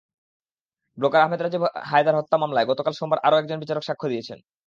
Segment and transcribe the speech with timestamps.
[0.97, 4.39] Blogger Ahmed Rajib Haider হত্যা মামলায় গতকাল সোমবার আরও একজন বিচারক সাক্ষ্য দিয়েছেন।